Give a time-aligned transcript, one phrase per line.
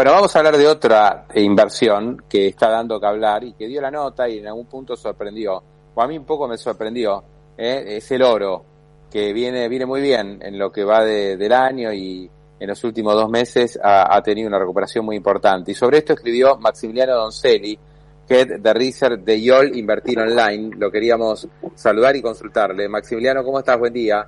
[0.00, 3.82] Bueno, vamos a hablar de otra inversión que está dando que hablar y que dio
[3.82, 5.62] la nota y en algún punto sorprendió,
[5.94, 7.22] o a mí un poco me sorprendió,
[7.58, 7.84] ¿eh?
[7.86, 8.64] es el oro,
[9.12, 13.12] que viene, viene muy bien en lo que va del año y en los últimos
[13.12, 15.72] dos meses ha, tenido una recuperación muy importante.
[15.72, 17.78] Y sobre esto escribió Maximiliano Doncelli,
[18.26, 20.76] Head de Research de YOL Invertir Online.
[20.78, 22.88] Lo queríamos saludar y consultarle.
[22.88, 23.78] Maximiliano, ¿cómo estás?
[23.78, 24.26] Buen día.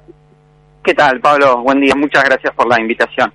[0.85, 1.63] ¿Qué tal, Pablo?
[1.63, 1.95] Buen día.
[1.97, 3.33] Muchas gracias por la invitación.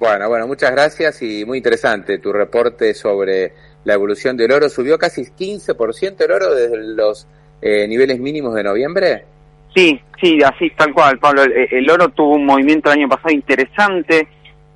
[0.00, 3.52] Bueno, bueno, muchas gracias y muy interesante tu reporte sobre
[3.84, 4.70] la evolución del oro.
[4.70, 7.28] ¿Subió casi 15% el oro desde los
[7.60, 9.24] eh, niveles mínimos de noviembre?
[9.74, 11.42] Sí, sí, así tal cual, Pablo.
[11.42, 14.26] El, oro tuvo un movimiento el año pasado interesante.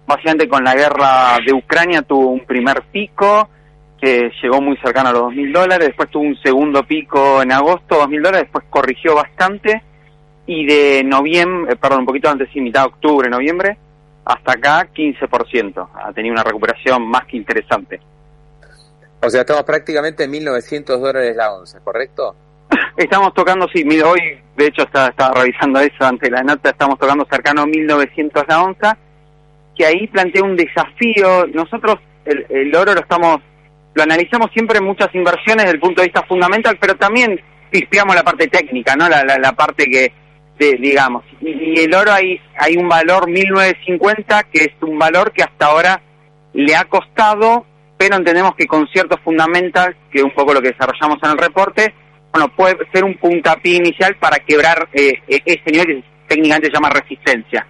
[0.06, 3.48] Básicamente con la guerra de Ucrania tuvo un primer pico
[3.98, 5.87] que llegó muy cercano a los 2.000 dólares.
[5.88, 8.43] Después tuvo un segundo pico en agosto, 2.000 dólares.
[8.43, 9.82] Después corrigió bastante.
[10.46, 13.79] Y de noviembre, eh, perdón, un poquito antes, sí, mitad de octubre, noviembre,
[14.24, 15.88] hasta acá 15%.
[15.95, 18.01] Ha tenido una recuperación más que interesante.
[19.23, 22.37] O sea, estamos prácticamente en 1.900 dólares la onza, ¿correcto?
[22.96, 27.26] Estamos tocando, sí, hoy de hecho estaba, estaba revisando eso ante la nota, estamos tocando
[27.30, 28.99] cercano a 1.900 la onza,
[29.74, 31.46] que ahí plantea un desafío.
[31.46, 33.40] Nosotros el, el oro lo estamos,
[33.95, 37.40] lo analizamos siempre en muchas inversiones desde el punto de vista fundamental, pero también
[37.71, 39.09] pispeamos la parte técnica, ¿no?
[39.09, 40.12] La, la, parte que,
[40.59, 45.66] digamos, y, el oro hay, hay un valor 1950 que es un valor que hasta
[45.66, 46.01] ahora
[46.52, 47.66] le ha costado,
[47.99, 51.38] pero entendemos que con ciertos fundamentals, que es un poco lo que desarrollamos en el
[51.38, 51.95] reporte,
[52.33, 56.74] bueno, puede ser un puntapié inicial para quebrar eh, e-, ese nivel que técnicamente se
[56.74, 57.66] llama resistencia.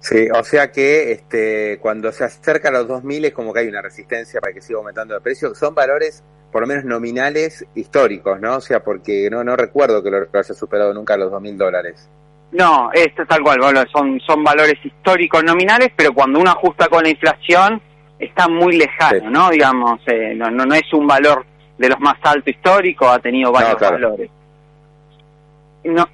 [0.00, 3.68] Sí, o sea que este, cuando se acerca a los 2000 es como que hay
[3.68, 5.54] una resistencia para que siga aumentando el precio.
[5.54, 8.56] Son valores, por lo menos nominales, históricos, ¿no?
[8.56, 12.08] O sea, porque no, no recuerdo que lo haya superado nunca los 2000 dólares.
[12.52, 13.60] No, esto es tal cual,
[13.92, 17.80] son, son valores históricos nominales, pero cuando uno ajusta con la inflación
[18.18, 19.50] está muy lejano, ¿no?
[19.50, 21.44] Digamos, eh, no, no, no es un valor
[21.76, 24.30] de los más altos históricos, ha tenido varios valores.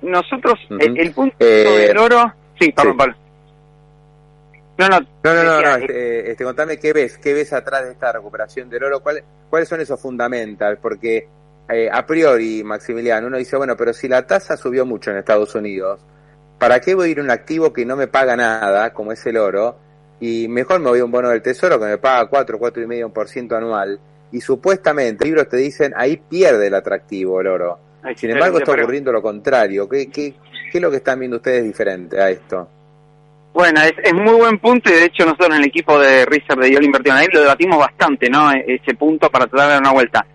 [0.03, 2.33] nosotros, el, punto eh, del oro...
[2.59, 3.15] Sí, perdón, Pablo.
[4.77, 8.11] No, no, no, no, no, este, este, contame qué ves, qué ves atrás de esta
[8.11, 11.29] recuperación del oro, ¿Cuál, cuáles son esos fundamentals, porque
[11.69, 15.55] eh, a priori, Maximiliano, uno dice, bueno, pero si la tasa subió mucho en Estados
[15.55, 16.01] Unidos,
[16.59, 19.25] ¿para qué voy a ir a un activo que no me paga nada, como es
[19.27, 19.77] el oro,
[20.19, 24.01] y mejor me voy a un bono del tesoro que me paga 4, 4,5% anual,
[24.33, 27.79] y supuestamente libros te dicen ahí pierde el atractivo el oro.
[28.17, 29.89] Sin embargo, está ocurriendo lo contrario.
[29.89, 30.35] ¿Qué, qué,
[30.71, 32.69] ¿Qué es lo que están viendo ustedes diferente a esto?
[33.55, 36.61] Bueno, es, es, muy buen punto y de hecho nosotros en el equipo de Research
[36.61, 38.53] de Yol Invertido ahí lo debatimos bastante, ¿no?
[38.53, 40.27] E, ese punto para tratar de dar una vuelta.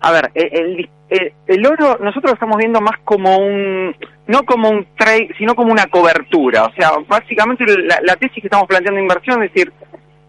[0.00, 3.96] A ver, e, el, el, oro nosotros lo estamos viendo más como un,
[4.26, 6.66] no como un trade, sino como una cobertura.
[6.66, 9.72] O sea, básicamente la, la tesis que estamos planteando de inversión es decir,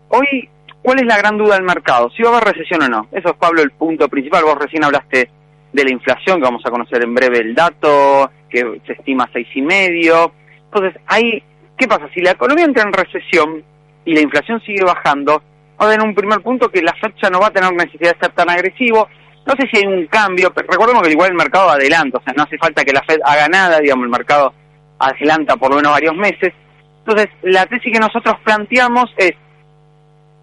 [0.08, 0.50] hoy
[0.82, 2.10] ¿Cuál es la gran duda del mercado?
[2.12, 3.08] Si va a haber recesión o no.
[3.12, 4.44] Eso es, Pablo, el punto principal.
[4.44, 5.30] Vos recién hablaste
[5.74, 9.48] de la inflación, que vamos a conocer en breve el dato, que se estima seis
[9.56, 10.32] y medio.
[10.66, 11.44] Entonces, ahí,
[11.80, 12.10] ¿qué pasa?
[12.14, 13.64] Si la economía entra en recesión
[14.06, 15.42] y la inflación sigue bajando,
[15.82, 18.32] va a un primer punto que la fecha no va a tener necesidad de ser
[18.34, 19.08] tan agresivo.
[19.48, 22.34] No sé si hay un cambio, pero recordemos que igual el mercado adelanta, o sea,
[22.36, 24.54] no hace falta que la Fed haga nada, digamos, el mercado
[25.00, 26.54] adelanta por lo menos varios meses.
[27.00, 29.32] Entonces, la tesis que nosotros planteamos es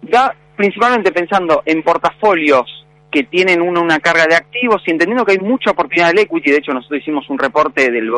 [0.01, 5.33] ya principalmente pensando en portafolios que tienen uno una carga de activos y entendiendo que
[5.33, 8.11] hay mucha oportunidad del equity, de hecho nosotros hicimos un reporte del,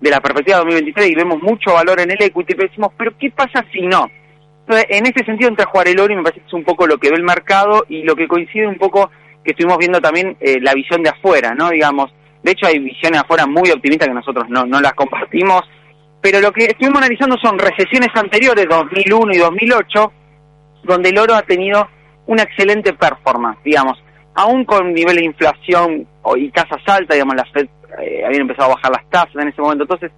[0.00, 3.30] de la perspectiva 2023 y vemos mucho valor en el equity, pero decimos, pero ¿qué
[3.30, 4.10] pasa si no?
[4.60, 6.64] Entonces, en ese sentido entra a jugar el oro y me parece que es un
[6.64, 9.10] poco lo que ve el mercado y lo que coincide un poco
[9.44, 11.70] que estuvimos viendo también eh, la visión de afuera, ¿no?
[11.70, 12.12] Digamos,
[12.42, 15.62] de hecho hay visiones afuera muy optimistas que nosotros no, no las compartimos,
[16.20, 20.12] pero lo que estuvimos analizando son recesiones anteriores, 2001 y 2008,
[20.82, 21.88] donde el oro ha tenido
[22.26, 24.02] una excelente performance, digamos,
[24.34, 27.68] aún con nivel de inflación y tasas altas, digamos, la Fed
[28.00, 29.84] eh, había empezado a bajar las tasas en ese momento.
[29.84, 30.12] Entonces,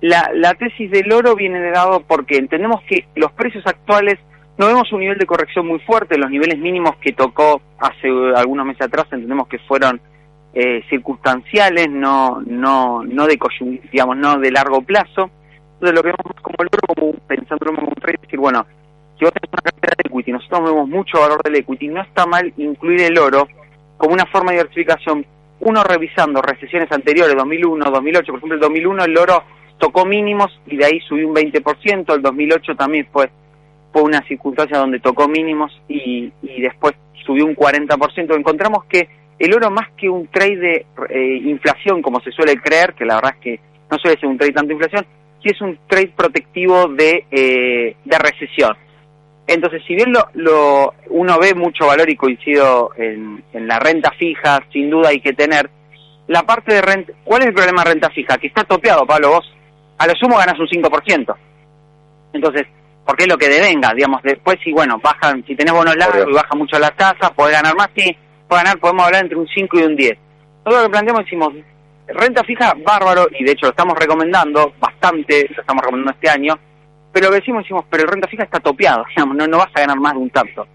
[0.00, 4.18] la, la tesis del oro viene de dado porque entendemos que los precios actuales
[4.58, 8.66] no vemos un nivel de corrección muy fuerte, los niveles mínimos que tocó hace algunos
[8.66, 10.00] meses atrás entendemos que fueron
[10.52, 13.38] eh, circunstanciales, no, no, no de
[13.92, 15.30] digamos, no de largo plazo.
[15.74, 18.66] Entonces lo que vemos como el oro, como pensando como un trade, decir, bueno,
[19.16, 22.26] si vos tenés una cartera de equity, nosotros vemos mucho valor del equity, no está
[22.26, 23.46] mal incluir el oro
[23.96, 25.24] como una forma de diversificación.
[25.60, 29.42] Uno revisando recesiones anteriores, 2001, 2008, por ejemplo, el 2001 el oro
[29.78, 33.30] tocó mínimos y de ahí subió un 20%, el 2008 también fue,
[33.92, 36.94] fue una circunstancia donde tocó mínimos y, y después
[37.24, 38.36] subió un 40%.
[38.36, 39.08] Encontramos que
[39.38, 43.16] el oro más que un trade de eh, inflación, como se suele creer, que la
[43.16, 45.06] verdad es que no suele ser un trade tanto inflación,
[45.42, 48.76] sí es un trade protectivo de, eh, de recesión.
[49.48, 54.10] Entonces, si bien lo, lo uno ve mucho valor y coincido en, en la renta
[54.12, 55.70] fija, sin duda hay que tener
[56.26, 57.12] la parte de renta.
[57.24, 58.36] ¿Cuál es el problema de renta fija?
[58.36, 59.54] Que está topeado, Pablo, vos
[59.96, 61.34] a lo sumo ganas un 5%.
[62.34, 62.66] Entonces,
[63.06, 66.34] porque es lo que devenga, digamos, después si, bueno, bajan, si tenés bonos largos y
[66.34, 68.14] baja mucho la tasa, podés ganar más, sí,
[68.46, 70.18] podés ganar, podemos hablar entre un 5 y un 10.
[70.58, 71.54] Nosotros lo que planteamos decimos,
[72.06, 76.58] renta fija, bárbaro, y de hecho lo estamos recomendando bastante, lo estamos recomendando este año,
[77.12, 79.70] pero lo que decimos, decimos, pero el renta fija está topeado, digamos, no, no vas
[79.74, 80.66] a ganar más de un tanto.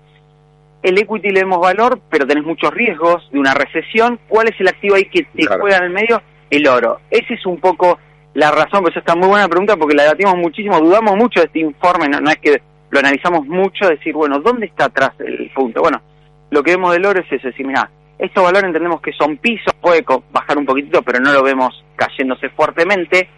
[0.82, 4.20] El equity le demos valor, pero tenés muchos riesgos de una recesión.
[4.28, 6.22] ¿Cuál es el activo ahí que te juega en el medio?
[6.50, 7.00] El oro.
[7.10, 7.98] Ese es un poco
[8.34, 11.60] la razón, pues esta muy buena pregunta porque la debatimos muchísimo, dudamos mucho de este
[11.60, 15.82] informe, no, es que lo analizamos mucho, decir, bueno, ¿dónde está atrás el punto?
[15.82, 16.02] Bueno,
[16.50, 19.74] lo que vemos del oro es eso, decir, mira, estos valores entendemos que son pisos,
[19.82, 23.30] puede bajar un poquitito, pero no lo vemos cayéndose fuertemente.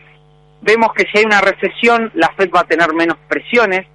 [0.65, 3.85] Vemos que si hay una recesión, la Fed va a tener menos presiones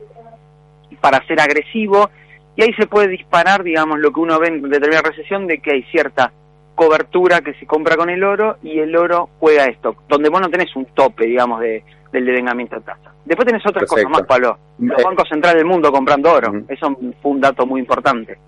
[1.01, 2.11] para ser agresivo
[2.55, 5.73] y ahí se puede disparar, digamos, lo que uno ve en determinada recesión de que
[5.73, 6.33] hay cierta
[6.77, 10.49] cobertura que se compra con el oro y el oro juega esto, donde vos no
[10.49, 11.83] tenés un tope, digamos, de,
[12.13, 13.15] del devengamiento de tasa.
[13.25, 14.57] Después tenés otras cosas más, Pablo.
[14.79, 15.05] Los eh.
[15.05, 18.39] bancos centrales del mundo comprando oro, eso fue un dato muy importante.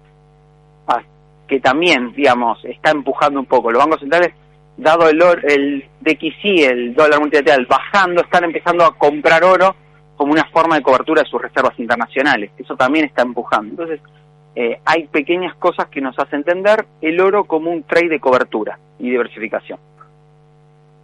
[0.86, 1.02] Ah,
[1.48, 3.72] que también, digamos, está empujando un poco.
[3.72, 4.32] Los bancos centrales,
[4.76, 9.74] dado el, oro, el DXY, el dólar multilateral, bajando, están empezando a comprar oro
[10.16, 12.50] como una forma de cobertura de sus reservas internacionales.
[12.58, 13.70] Eso también está empujando.
[13.70, 14.00] Entonces,
[14.54, 18.78] eh, hay pequeñas cosas que nos hacen entender el oro como un trade de cobertura
[18.98, 19.78] y diversificación.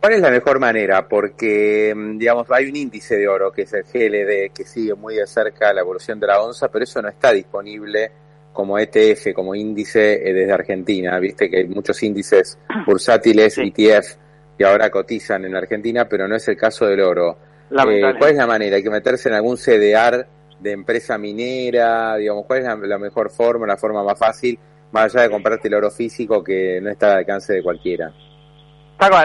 [0.00, 1.08] ¿Cuál es la mejor manera?
[1.08, 5.16] Porque, mm, digamos, hay un índice de oro que es el GLD, que sigue muy
[5.16, 8.10] de cerca la evolución de la onza, pero eso no está disponible
[8.52, 11.18] como ETF, como índice eh, desde Argentina.
[11.18, 14.16] Viste que hay muchos índices bursátiles, ETF,
[14.58, 17.38] que ahora cotizan en Argentina, pero no es el caso del oro.
[17.70, 18.76] Eh, ¿Cuál es la manera?
[18.76, 20.26] ¿Hay que meterse en algún CDR
[20.58, 22.16] de empresa minera?
[22.16, 24.58] Digamos, ¿cuál es la, mejor forma, la forma más fácil,
[24.90, 28.12] más allá de comprarte el oro físico que no está al alcance de cualquiera?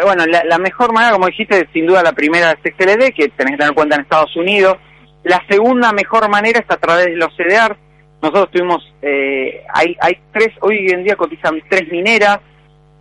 [0.03, 3.57] Bueno, la, mejor manera, como dijiste, sin duda la primera es XLD, que tenés que
[3.57, 4.77] tener en cuenta en Estados Unidos.
[5.23, 7.75] La segunda mejor manera es a través de los CDR.
[8.23, 12.39] Nosotros tuvimos, eh, hay, hay tres, hoy en día cotizan tres mineras,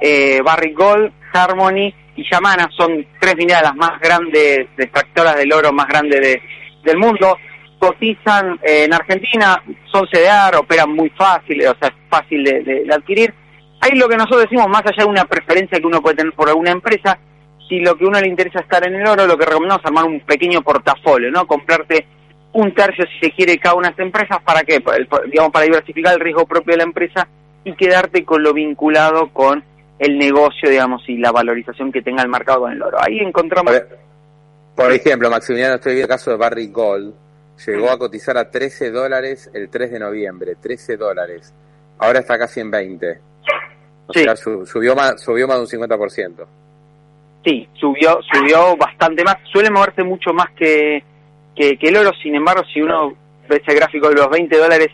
[0.01, 5.73] eh, Barrick Gold, Harmony y Yamana son tres mineras las más grandes, extractoras del oro
[5.73, 6.43] más grande de,
[6.83, 7.37] del mundo.
[7.79, 13.33] Cotizan eh, en Argentina, son CDR, operan muy fácil, o sea, es fácil de, adquirir.
[13.81, 16.49] Ahí lo que nosotros decimos, más allá de una preferencia que uno puede tener por
[16.49, 17.17] alguna empresa,
[17.69, 20.05] si lo que uno le interesa estar en el oro, lo que recomendamos es armar
[20.05, 21.47] un pequeño portafolio, ¿no?
[21.47, 22.07] Comprarte
[22.53, 24.83] un tercio, si se quiere, cada una de estas empresas, ¿para qué?
[25.31, 27.27] Digamos, para diversificar el riesgo propio de la empresa
[27.65, 29.65] y quedarte con lo vinculado con
[29.99, 32.99] el negocio, digamos, y la valorización que tenga el mercado con el oro.
[33.01, 33.73] Ahí encontramos...
[34.75, 37.15] Por, ejemplo, Maximiliano, estoy viendo el caso de Barry Gold.
[37.67, 41.55] Llegó a cotizar a 13 dólares el 3 de noviembre, 13 dólares.
[41.99, 43.21] Ahora está casi en 20.
[44.07, 46.47] O sea, subió, más, subió más de un 50%.
[47.45, 49.37] Sí, subió, subió bastante más.
[49.45, 51.05] Suele moverse mucho más que,
[51.55, 52.13] que, el oro.
[52.23, 53.15] Sin embargo, si uno
[53.49, 54.89] ve ese gráfico de los 20 dólares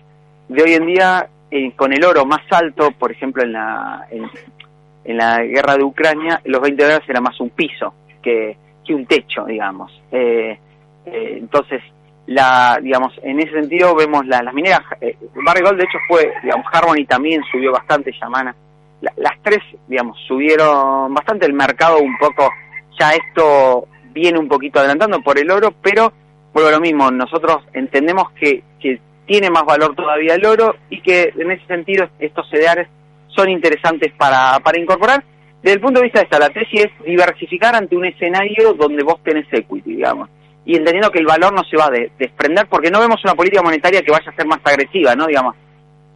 [0.48, 5.16] de hoy en día, eh, con el oro más alto, por ejemplo, en la, en
[5.16, 9.44] la guerra de Ucrania, los 20 dólares era más un piso que, que un techo,
[9.44, 9.90] digamos.
[10.10, 10.58] Eh,
[11.06, 11.82] eh, entonces,
[12.26, 16.66] la, digamos, en ese sentido vemos las mineras, eh, Barry Gold de hecho fue, digamos,
[16.72, 18.54] Harmony también subió bastante, Yamana,
[19.00, 22.50] las tres, digamos, subieron bastante el mercado un poco,
[22.98, 26.12] ya esto viene un poquito adelantando por el oro, pero
[26.58, 31.00] vuelvo a lo mismo, nosotros entendemos que, que tiene más valor todavía el oro y
[31.00, 32.88] que en ese sentido estos CDRs
[33.28, 35.22] son interesantes para, para incorporar.
[35.62, 39.04] Desde el punto de vista de esta, la tesis es diversificar ante un escenario donde
[39.04, 40.28] vos tenés equity, digamos,
[40.64, 43.62] y entendiendo que el valor no se va a desprender porque no vemos una política
[43.62, 45.26] monetaria que vaya a ser más agresiva, ¿no?
[45.26, 45.54] Digamos,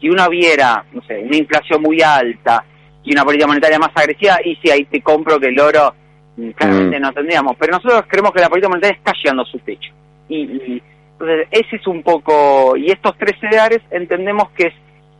[0.00, 2.64] si uno viera, no sé, una inflación muy alta
[3.04, 5.94] y una política monetaria más agresiva, y si ahí te compro que el oro
[6.36, 7.02] mm, claramente mm.
[7.02, 9.92] no tendríamos, pero nosotros creemos que la política monetaria está llegando a su techo.
[10.32, 14.74] Y, entonces ese es un poco, y estos tres CDRs entendemos que es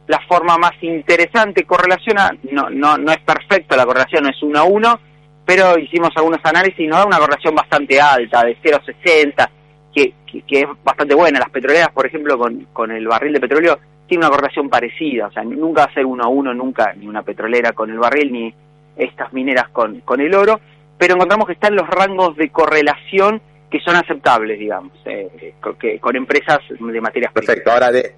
[0.09, 4.59] la forma más interesante, correlaciona, no, no, no es perfecta la correlación, no es uno
[4.59, 5.00] a uno,
[5.45, 9.49] pero hicimos algunos análisis y nos da una correlación bastante alta, de 0,60,
[9.95, 11.38] que, que, es bastante buena.
[11.38, 15.33] Las petroleras, por ejemplo, con, con el barril de petróleo, tiene una correlación parecida, o
[15.33, 18.33] sea, nunca va a ser uno a uno, nunca, ni una petrolera con el barril,
[18.33, 18.54] ni
[18.97, 20.61] estas mineras con, con el oro,
[20.99, 23.40] pero encontramos que están los rangos de correlación
[23.73, 28.14] que son aceptables, digamos, eh, que, con empresas de materias Perfecto, ahora de...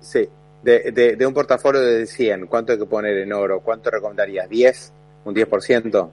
[0.00, 0.28] Sí,
[0.62, 3.60] de, de, un portafolio de 100, ¿cuánto hay que poner en oro?
[3.60, 4.48] ¿Cuánto recomendarías?
[4.48, 4.92] ¿10?
[5.24, 6.10] ¿Un 10%?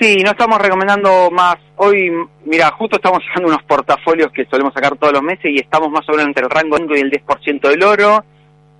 [0.00, 1.56] Sí, no estamos recomendando más.
[1.76, 2.12] Hoy,
[2.44, 6.08] mira, justo estamos sacando unos portafolios que solemos sacar todos los meses y estamos más
[6.08, 8.24] o menos entre el rango y el 10% del oro.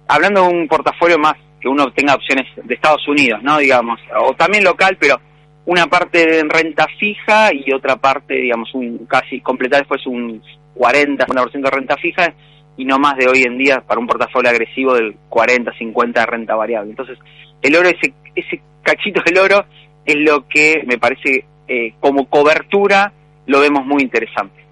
[0.06, 3.58] Hablando de un portafolio más que uno tenga opciones de Estados Unidos, ¿no?
[3.58, 5.18] Digamos, o también local, pero
[5.66, 10.42] una parte en renta fija y otra parte, digamos, un casi completar después un
[10.74, 12.32] 40, 50% de renta fija
[12.76, 16.26] y no más de hoy en día para un portafolio agresivo del 40, 50 de
[16.26, 16.90] renta variable.
[16.90, 17.18] Entonces,
[17.62, 19.64] el oro, ese, ese cachito del oro
[20.04, 23.12] es lo que me parece eh, como cobertura
[23.46, 24.64] lo vemos muy interesante.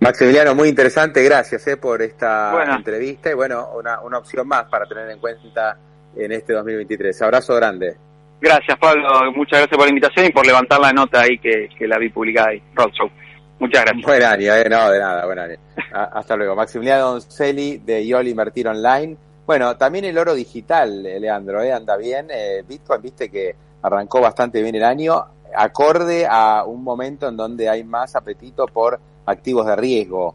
[0.00, 4.86] Maximiliano, muy interesante, gracias eh, por esta entrevista y bueno, una, una opción más para
[4.86, 5.76] tener en cuenta
[6.16, 7.22] en este 2023.
[7.22, 7.96] Abrazo grande.
[8.40, 9.32] Gracias, Pablo.
[9.32, 12.48] Muchas gracias por la invitación y por levantar la nota ahí que, la vi publicada
[12.48, 13.10] ahí, Roadshow.
[13.58, 14.06] Muchas gracias.
[14.06, 15.56] Buen año, eh, no, de nada, buen año.
[15.92, 16.54] hasta luego.
[16.54, 19.16] Maximiliano Doncelli de YOL Invertir Online.
[19.46, 22.26] Bueno, también el oro digital, eh, Leandro, eh, anda bien.
[22.30, 25.24] Eh, Bitcoin, viste que arrancó bastante bien el año,
[25.54, 30.34] acorde a un momento en donde hay más apetito por activos de riesgo.